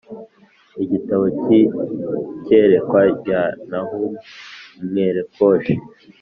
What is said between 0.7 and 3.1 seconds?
Igitabo cy’iyerekwa